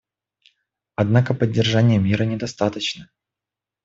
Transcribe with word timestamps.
Однако 0.95 1.35
поддержания 1.35 1.99
мира 1.99 2.23
недостаточно. 2.23 3.11